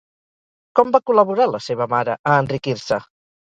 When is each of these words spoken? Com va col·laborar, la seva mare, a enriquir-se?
Com 0.79 0.93
va 0.95 1.01
col·laborar, 1.09 1.47
la 1.57 1.61
seva 1.67 1.89
mare, 1.93 2.19
a 2.35 2.41
enriquir-se? 2.47 3.01